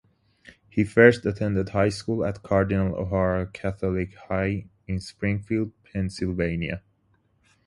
He 0.67 0.83
first 0.83 1.27
attended 1.27 1.69
high 1.69 1.89
school 1.89 2.25
at 2.25 2.41
Cardinal 2.41 2.95
O'Hara 2.95 3.45
Catholic 3.45 4.15
High 4.15 4.65
in 4.87 4.99
Springfield, 4.99 5.73
Pennsylvania. 5.83 6.81